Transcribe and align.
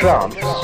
trance 0.00 0.63